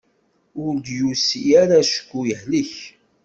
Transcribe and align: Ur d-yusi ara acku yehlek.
Ur 0.63 0.73
d-yusi 0.77 1.41
ara 1.61 1.75
acku 1.83 2.19
yehlek. 2.27 2.73